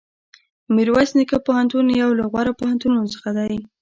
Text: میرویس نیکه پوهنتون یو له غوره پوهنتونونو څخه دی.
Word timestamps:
میرویس 0.75 1.11
نیکه 1.17 1.37
پوهنتون 1.47 1.85
یو 2.01 2.09
له 2.19 2.25
غوره 2.31 2.53
پوهنتونونو 2.59 3.07
څخه 3.15 3.29
دی. 3.37 3.55